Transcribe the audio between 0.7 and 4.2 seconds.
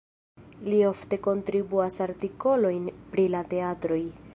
ofte kontribuas artikolojn pri la teatroj.